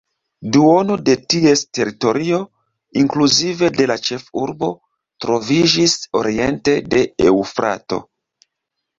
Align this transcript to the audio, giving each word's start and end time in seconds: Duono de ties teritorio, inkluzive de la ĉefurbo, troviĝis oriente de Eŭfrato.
Duono 0.53 0.93
de 1.07 1.15
ties 1.31 1.59
teritorio, 1.79 2.37
inkluzive 3.01 3.69
de 3.75 3.85
la 3.91 3.97
ĉefurbo, 4.07 4.69
troviĝis 5.25 5.93
oriente 6.21 6.75
de 6.95 7.03
Eŭfrato. 7.33 8.01